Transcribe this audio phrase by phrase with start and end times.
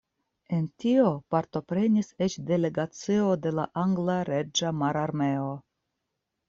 [0.59, 5.57] En tio partoprenis eĉ delegacio de la angla Reĝa Mararmeo.